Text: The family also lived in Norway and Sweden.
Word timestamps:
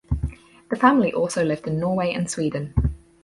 The 0.71 0.75
family 0.77 1.13
also 1.13 1.43
lived 1.45 1.67
in 1.67 1.79
Norway 1.79 2.11
and 2.11 2.27
Sweden. 2.27 2.73